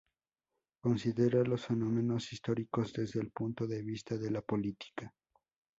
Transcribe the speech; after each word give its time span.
Considera 0.81 1.43
los 1.43 1.67
fenómenos 1.67 2.33
históricos 2.33 2.91
desde 2.93 3.19
el 3.19 3.29
punto 3.29 3.67
de 3.67 3.83
vista 3.83 4.17
de 4.17 4.31
la 4.31 4.41
política. 4.41 5.13